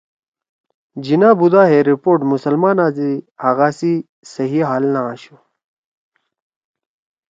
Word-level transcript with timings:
جناح 1.05 1.33
بُودا 1.39 1.63
ہے 1.71 1.79
رپورٹ 1.89 2.19
مسلمانا 2.33 2.85
سی 2.97 3.11
حقآ 3.43 3.69
سی 3.79 3.93
صحیح 4.33 4.63
حل 4.69 4.83
نہ 4.93 5.01
آشُو 5.11 5.35